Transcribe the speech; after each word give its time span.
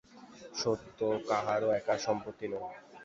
সত্য 0.55 0.99
কাহারও 1.29 1.69
একার 1.79 1.99
সম্পত্তি 1.99 2.45
নয়। 2.51 2.67